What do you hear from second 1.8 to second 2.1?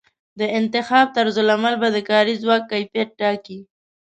به د